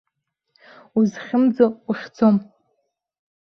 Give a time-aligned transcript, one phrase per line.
[0.99, 2.35] Узхьымӡо ухьӡом.